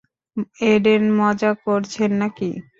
Eden, 0.65 1.03
মজা 1.19 1.51
করছেন 1.65 2.11
নাকি? 2.21 2.49